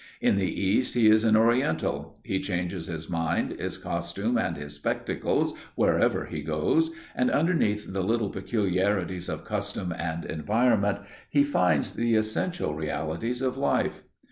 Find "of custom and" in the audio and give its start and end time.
9.29-10.25